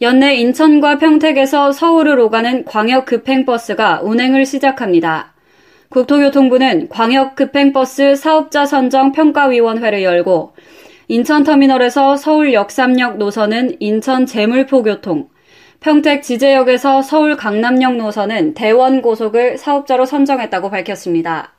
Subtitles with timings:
[0.00, 5.34] 연내 인천과 평택에서 서울을 오가는 광역 급행버스가 운행을 시작합니다.
[5.88, 10.54] 국토교통부는 광역 급행버스 사업자 선정 평가위원회를 열고
[11.06, 15.28] 인천터미널에서 서울 역삼역 노선은 인천 재물포교통,
[15.78, 21.52] 평택 지제역에서 서울 강남역 노선은 대원고속을 사업자로 선정했다고 밝혔습니다.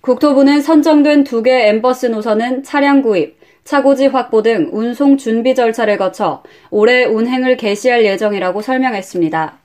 [0.00, 6.42] 국토부는 선정된 두 개 엠버스 노선은 차량 구입, 차고지 확보 등 운송 준비 절차를 거쳐
[6.70, 9.58] 올해 운행을 개시할 예정이라고 설명했습니다.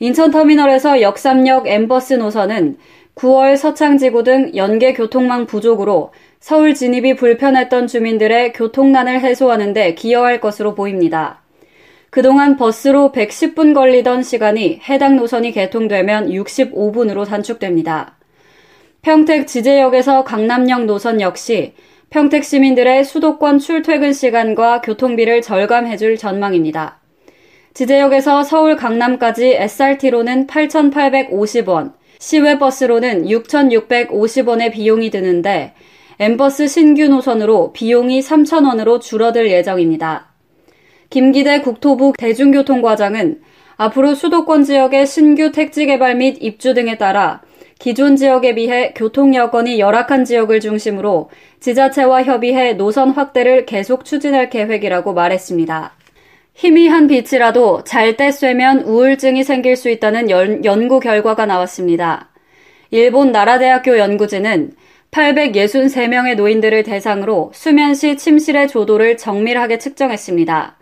[0.00, 2.78] 인천터미널에서 역삼역 엠버스 노선은
[3.14, 10.74] 9월 서창지구 등 연계 교통망 부족으로 서울 진입이 불편했던 주민들의 교통난을 해소하는 데 기여할 것으로
[10.74, 11.42] 보입니다.
[12.10, 18.16] 그동안 버스로 110분 걸리던 시간이 해당 노선이 개통되면 65분으로 단축됩니다.
[19.02, 21.74] 평택 지제역에서 강남역 노선 역시
[22.14, 27.00] 평택 시민들의 수도권 출퇴근 시간과 교통비를 절감해줄 전망입니다.
[27.74, 35.74] 지제역에서 서울 강남까지 SRT로는 8,850원, 시외버스로는 6,650원의 비용이 드는데
[36.20, 40.28] 엠버스 신규 노선으로 비용이 3,000원으로 줄어들 예정입니다.
[41.10, 43.40] 김기대 국토부 대중교통과장은
[43.76, 47.42] 앞으로 수도권 지역의 신규 택지 개발 및 입주 등에 따라
[47.84, 51.28] 기존 지역에 비해 교통 여건이 열악한 지역을 중심으로
[51.60, 55.92] 지자체와 협의해 노선 확대를 계속 추진할 계획이라고 말했습니다.
[56.54, 62.30] 희미한 빛이라도 잘 때 쐬면 우울증이 생길 수 있다는 연, 연구 결과가 나왔습니다.
[62.90, 64.72] 일본 나라대학교 연구진은
[65.10, 70.78] 863명의 노인들을 대상으로 수면 시 침실의 조도를 정밀하게 측정했습니다.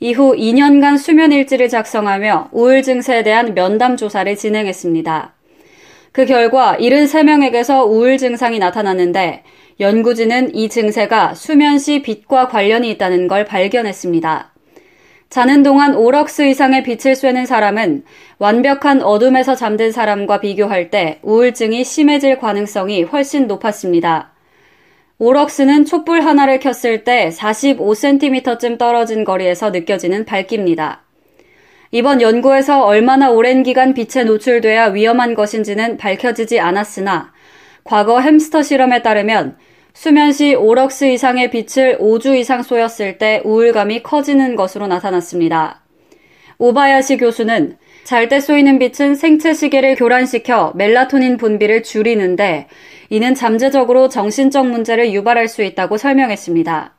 [0.00, 5.34] 이후 2년간 수면 일지를 작성하며 우울 증세에 대한 면담 조사를 진행했습니다.
[6.20, 9.42] 그 결과 73명에게서 우울 증상이 나타났는데
[9.80, 14.52] 연구진은 이 증세가 수면 시 빛과 관련이 있다는 걸 발견했습니다.
[15.30, 18.04] 자는 동안 오럭스 이상의 빛을 쐬는 사람은
[18.38, 24.32] 완벽한 어둠에서 잠든 사람과 비교할 때 우울증이 심해질 가능성이 훨씬 높았습니다.
[25.16, 31.00] 오럭스는 촛불 하나를 켰을 때 45cm쯤 떨어진 거리에서 느껴지는 밝기입니다.
[31.92, 37.32] 이번 연구에서 얼마나 오랜 기간 빛에 노출돼야 위험한 것인지는 밝혀지지 않았으나
[37.82, 39.56] 과거 햄스터 실험에 따르면
[39.92, 45.82] 수면 시 5럭스 이상의 빛을 5주 이상 쏘였을 때 우울감이 커지는 것으로 나타났습니다.
[46.58, 52.68] 오바야시 교수는 잘 때 쏘이는 빛은 생체 시계를 교란시켜 멜라토닌 분비를 줄이는데
[53.08, 56.94] 이는 잠재적으로 정신적 문제를 유발할 수 있다고 설명했습니다.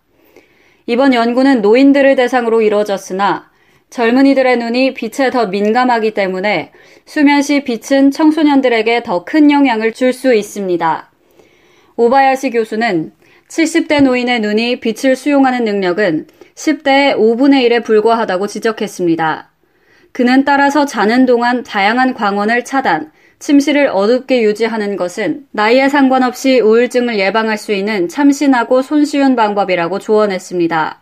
[0.87, 3.50] 이번 연구는 노인들을 대상으로 이루어졌으나
[3.91, 6.71] 젊은이들의 눈이 빛에 더 민감하기 때문에
[7.05, 11.11] 수면 시 빛은 청소년들에게 더 큰 영향을 줄 수 있습니다.
[11.97, 13.11] 오바야시 교수는
[13.49, 19.51] 70대 노인의 눈이 빛을 수용하는 능력은 10대의 5분의 1에 불과하다고 지적했습니다.
[20.13, 27.57] 그는 따라서 자는 동안 다양한 광원을 차단, 침실을 어둡게 유지하는 것은 나이에 상관없이 우울증을 예방할
[27.57, 31.00] 수 있는 참신하고 손쉬운 방법이라고 조언했습니다.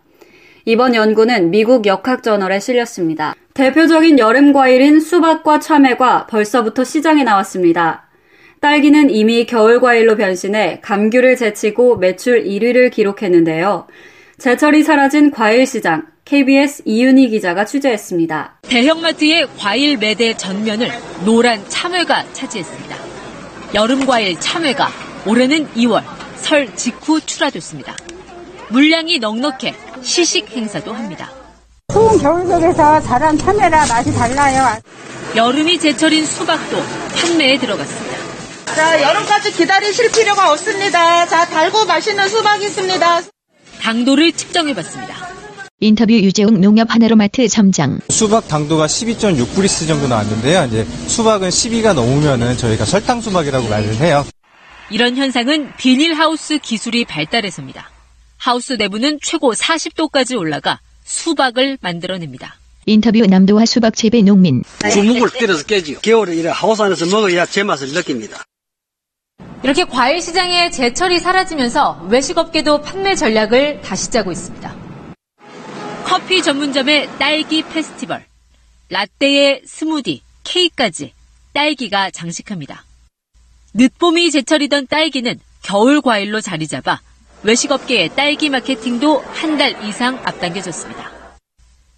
[0.66, 3.36] 이번 연구는 미국 역학저널에 실렸습니다.
[3.54, 8.08] 대표적인 여름 과일인 수박과 참외가 벌써부터 시장에 나왔습니다.
[8.60, 13.88] 딸기는 이미 겨울 과일로 변신해 감귤을 제치고 매출 1위를 기록했는데요.
[14.38, 18.60] 제철이 사라진 과일 시장, KBS 이윤희 기자가 취재했습니다.
[18.64, 20.90] 대형마트의 과일 매대 전면을
[21.26, 22.96] 노란 참외가 차지했습니다.
[23.76, 24.90] 여름 과일 참외가
[25.26, 26.04] 올해는 2월
[26.36, 27.96] 설 직후 출하됐습니다.
[28.70, 31.30] 물량이 넉넉해 시식 행사도 합니다.
[31.92, 34.80] 추운 겨울 속에서 자란 참외라 맛이 달라요.
[35.36, 36.78] 여름이 제철인 수박도
[37.16, 38.18] 판매에 들어갔습니다.
[38.76, 41.26] 자, 여름까지 기다리실 필요가 없습니다.
[41.26, 43.22] 자, 달고 맛있는 수박이 있습니다.
[43.82, 45.30] 당도를 측정해봤습니다.
[45.82, 48.00] 인터뷰 유재웅 농협 하나로마트 점장.
[48.10, 50.66] 수박 당도가 12.6브리스 정도 나왔는데요.
[50.66, 54.26] 이제 수박은 12가 넘으면은 저희가 설탕 수박이라고 말을 해요.
[54.92, 57.90] 이런 현상은 비닐하우스 기술이 발달해서입니다.
[58.40, 62.56] 하우스 내부는 최고 40도까지 올라가 수박을 만들어냅니다.
[62.86, 64.64] 인터뷰 남도와 수박 재배 농민.
[64.92, 66.00] 주먹을 때려서 깨지요.
[66.00, 68.44] 겨울에 이래 하우스 안에서 먹어야 제맛을 느낍니다.
[69.62, 74.74] 이렇게 과일 시장의 제철이 사라지면서 외식업계도 판매 전략을 다시 짜고 있습니다.
[76.06, 78.26] 커피 전문점의 딸기 페스티벌,
[78.88, 81.14] 라떼의 스무디, K까지
[81.54, 82.86] 딸기가 장식합니다.
[83.74, 87.02] 늦봄이 제철이던 딸기는 겨울 과일로 자리 잡아
[87.44, 91.12] 외식업계의 딸기 마케팅도 한 달 이상 앞당겨졌습니다.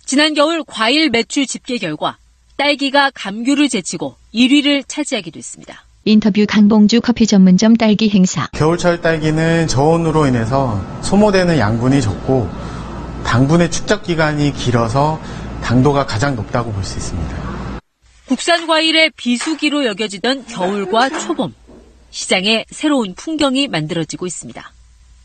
[0.05, 2.17] 지난 겨울 과일 매출 집계 결과
[2.57, 5.83] 딸기가 감귤을 제치고 1위를 차지하기도 했습니다.
[6.05, 8.47] 인터뷰 강봉주 커피 전문점 딸기 행사.
[8.53, 12.49] 겨울철 딸기는 저온으로 인해서 소모되는 양분이 적고
[13.23, 15.21] 당분의 축적 기간이 길어서
[15.63, 17.51] 당도가 가장 높다고 볼 수 있습니다.
[18.27, 21.53] 국산 과일의 비수기로 여겨지던 겨울과 초봄.
[22.09, 24.71] 시장에 새로운 풍경이 만들어지고 있습니다.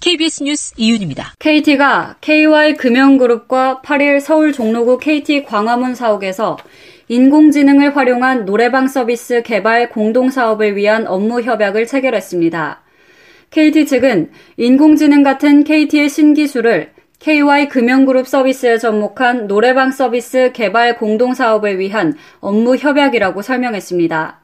[0.01, 1.35] KBS 뉴스 이윤입니다.
[1.39, 6.57] KT가 KY금융그룹과 8일 서울 종로구 KT 광화문 사옥에서
[7.09, 12.83] 인공지능을 활용한 노래방 서비스 개발 공동사업을 위한 업무 협약을 체결했습니다.
[13.51, 22.77] KT 측은 인공지능 같은 KT의 신기술을 KY금융그룹 서비스에 접목한 노래방 서비스 개발 공동사업을 위한 업무
[22.77, 24.41] 협약이라고 설명했습니다.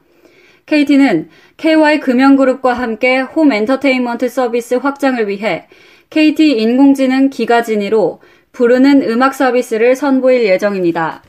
[0.65, 5.67] KT는 KY금융그룹과 함께 홈 엔터테인먼트 서비스 확장을 위해
[6.09, 8.21] KT 인공지능 기가진이로
[8.51, 11.23] 부르는 음악 서비스를 선보일 예정입니다.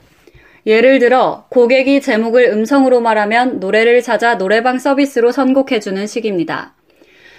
[0.66, 6.74] 예를 들어 고객이 제목을 음성으로 말하면 노래를 찾아 노래방 서비스로 선곡해주는 식입니다.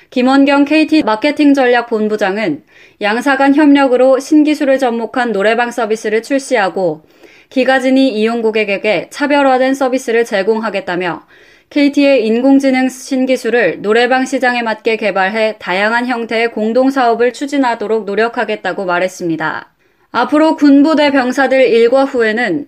[0.09, 2.63] 김원경 KT 마케팅 전략 본부장은
[3.01, 7.03] 양사 간 협력으로 신기술을 접목한 노래방 서비스를 출시하고
[7.49, 11.25] 기가진이 이용 고객에게 차별화된 서비스를 제공하겠다며
[11.69, 19.73] KT의 인공지능 신기술을 노래방 시장에 맞게 개발해 다양한 형태의 공동사업을 추진하도록 노력하겠다고 말했습니다.
[20.11, 22.67] 앞으로 군부대 병사들 일과 후에는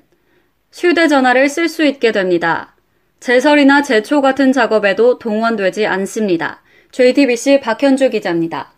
[0.74, 2.76] 휴대전화를 쓸 수 있게 됩니다.
[3.20, 6.62] 제설이나 제초 같은 작업에도 동원되지 않습니다.
[6.92, 8.74] JTBC 박현주 기자입니다.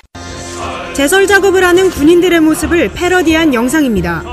[0.94, 4.24] 제설 작업을 하는 군인들의 모습을 패러디한 영상입니다.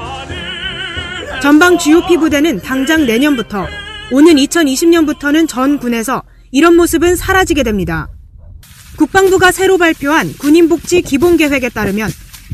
[1.41, 3.67] 전방 GOP 부대는 당장 내년부터
[4.13, 6.23] 오는 2020년부터는 전 군에서
[6.53, 8.09] 이런 모습은 사라지게 됩니다.
[8.97, 12.11] 국방부가 새로 발표한 군인복지 기본계획에 따르면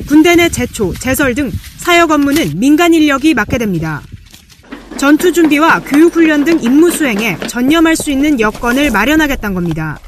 [0.09, 4.03] 군대 내 제초, 제설 등 사역 업무는 민간 인력이 맡게 됩니다.
[4.97, 9.99] 전투 준비와 교육 훈련 등 임무 수행에 전념할 수 있는 여건을 마련하겠다는 겁니다.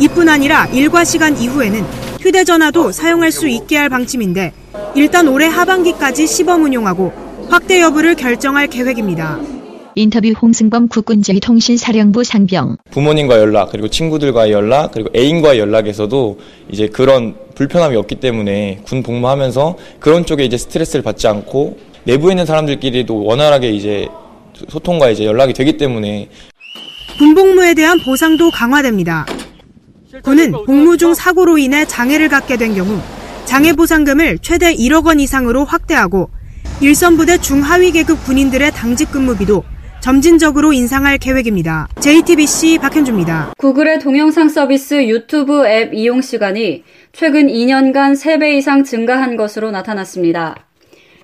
[0.00, 1.84] 이뿐 아니라 일과 시간 이후에는
[2.20, 4.52] 휴대전화도 사용할 수 있게 할 방침인데
[4.96, 7.12] 일단 올해 하반기까지 시범 운용하고
[7.48, 9.38] 확대 여부를 결정할 계획입니다.
[9.94, 12.76] 인터뷰 홍승범 국군제통신사령부 상병.
[12.90, 16.38] 부모님과 연락, 그리고 친구들과의 연락, 그리고 애인과의 연락에서도
[16.70, 22.46] 이제 그런 불편함이 없기 때문에 군 복무하면서 그런 쪽에 이제 스트레스를 받지 않고 내부에 있는
[22.46, 24.08] 사람들끼리도 원활하게 이제
[24.68, 26.28] 소통과 이제 연락이 되기 때문에
[27.18, 29.26] 군 복무에 대한 보상도 강화됩니다.
[30.22, 33.00] 군은 복무 중 사고로 인해 장애를 갖게 된 경우
[33.44, 36.30] 장애 보상금을 최대 1억 원 이상으로 확대하고
[36.80, 39.62] 일선부대 중하위 계급 군인들의 당직 근무비도
[40.02, 41.86] 점진적으로 인상할 계획입니다.
[42.00, 43.54] JTBC 박현주입니다.
[43.56, 46.82] 구글의 동영상 서비스 유튜브 앱 이용 시간이
[47.12, 50.66] 최근 2년간 3배 이상 증가한 것으로 나타났습니다.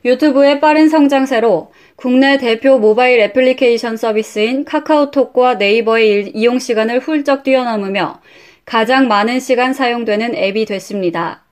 [0.05, 8.21] 유튜브의 빠른 성장세로 국내 대표 모바일 애플리케이션 서비스인 카카오톡과 네이버의 이용 시간을 훌쩍 뛰어넘으며
[8.65, 11.43] 가장 많은 시간 사용되는 앱이 됐습니다.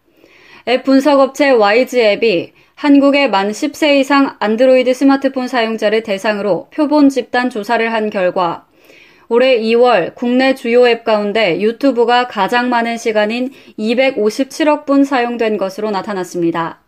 [0.69, 7.91] 앱 분석업체 YG 앱이 한국의 만 10세 이상 안드로이드 스마트폰 사용자를 대상으로 표본 집단 조사를
[7.91, 8.67] 한 결과
[9.31, 16.81] 올해 2월 국내 주요 앱 가운데 유튜브가 가장 많은 시간인 257억 분 사용된 것으로 나타났습니다.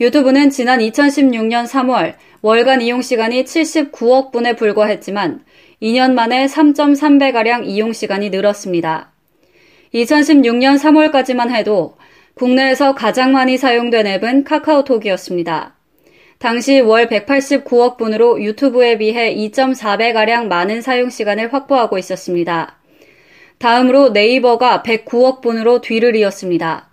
[0.00, 5.44] 유튜브는 지난 2016년 3월 월간 이용 시간이 79억 분에 불과했지만
[5.82, 9.12] 2년 만에 3.3배가량 이용 시간이 늘었습니다.
[9.92, 11.99] 2016년 3월까지만 해도
[12.40, 15.74] 국내에서 가장 많이 사용된 앱은 카카오톡이었습니다.
[16.38, 22.78] 당시 월 189억 분으로 유튜브에 비해 2.4배가량 많은 사용 시간을 확보하고 있었습니다.
[23.58, 26.88] 다음으로 네이버가 109억 분으로 뒤를 이었습니다.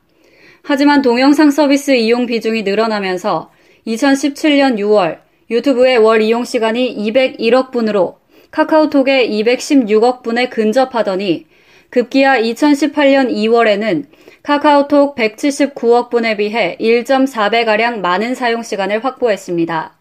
[0.64, 3.50] 하지만 동영상 서비스 이용 비중이 늘어나면서
[3.88, 8.18] 2017년 6월 유튜브의 월 이용 시간이 201억 분으로
[8.52, 11.46] 카카오톡의 216억 분에 근접하더니
[11.90, 14.06] 급기야 2018년 2월에는
[14.44, 19.98] 카카오톡 179억 분에 비해 1.4배가량 많은 사용 시간을 확보했습니다.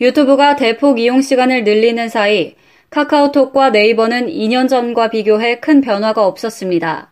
[0.00, 2.54] 유튜브가 대폭 이용 시간을 늘리는 사이
[2.90, 7.10] 카카오톡과 네이버는 2년 전과 비교해 큰 변화가 없었습니다.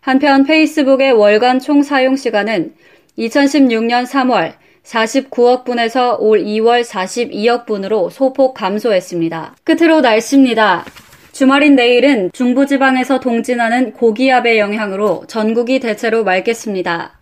[0.00, 2.74] 한편 페이스북의 월간 총 사용 시간은
[3.18, 9.56] 2016년 3월 49억 분에서 올 2월 42억 분으로 소폭 감소했습니다.
[9.64, 10.84] 끝으로 날씨입니다.
[11.40, 17.18] 주말인 내일은 중부지방에서 동진하는 고기압의 영향으로 전국이 대체로 맑겠습니다.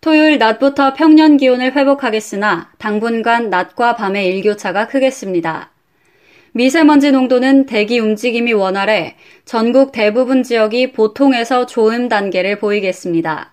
[0.00, 5.70] 토요일 낮부터 평년 기온을 회복하겠으나 당분간 낮과 밤의 일교차가 크겠습니다.
[6.50, 13.52] 미세먼지 농도는 대기 움직임이 원활해 전국 대부분 지역이 보통에서 좋음 단계를 보이겠습니다.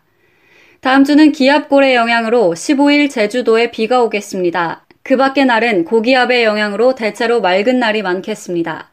[0.79, 4.84] 다음 주는 기압골의 영향으로 15일 제주도에 비가 오겠습니다.
[5.03, 8.90] 그 밖의 날은 고기압의 영향으로 대체로 맑은 날이 많겠습니다.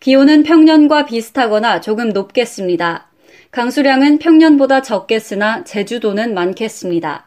[0.00, 3.08] 기온은 평년과 비슷하거나 조금 높겠습니다.
[3.50, 7.26] 강수량은 평년보다 적겠으나 제주도는 많겠습니다.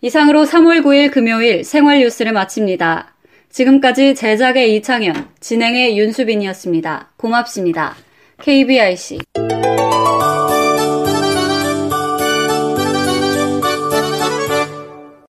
[0.00, 3.14] 이상으로 3월 9일 금요일 생활 뉴스를 마칩니다.
[3.50, 7.10] 지금까지 제작의 이창현, 진행의 윤수빈이었습니다.
[7.18, 7.96] 고맙습니다.
[8.40, 9.18] KBIC